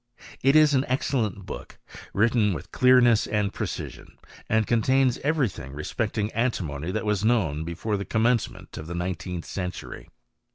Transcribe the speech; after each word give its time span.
It 0.41 0.55
is 0.55 0.73
an 0.73 0.83
excelleofci 0.89 1.45
book, 1.45 1.77
written 2.11 2.53
with 2.55 2.71
clearness 2.71 3.27
and 3.27 3.53
precision, 3.53 4.17
and 4.49 4.65
coof^, 4.65 4.81
tains 4.85 5.19
every 5.19 5.47
thing 5.47 5.73
respecting 5.73 6.31
antimony 6.31 6.89
that 6.91 7.05
was 7.05 7.23
knowihr 7.23 7.63
before 7.63 7.97
the 7.97 8.03
commencement 8.05 8.79
of 8.79 8.87
the 8.87 8.95
19th 8.95 9.45
century. 9.45 10.09